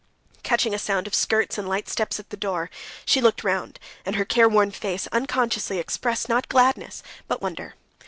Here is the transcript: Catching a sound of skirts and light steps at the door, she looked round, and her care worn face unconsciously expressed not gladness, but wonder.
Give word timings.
Catching 0.41 0.73
a 0.73 0.79
sound 0.79 1.05
of 1.05 1.13
skirts 1.13 1.59
and 1.59 1.69
light 1.69 1.87
steps 1.87 2.19
at 2.19 2.31
the 2.31 2.35
door, 2.35 2.71
she 3.05 3.21
looked 3.21 3.43
round, 3.43 3.79
and 4.03 4.15
her 4.15 4.25
care 4.25 4.49
worn 4.49 4.71
face 4.71 5.05
unconsciously 5.11 5.77
expressed 5.77 6.27
not 6.27 6.49
gladness, 6.49 7.03
but 7.27 7.39
wonder. 7.39 7.75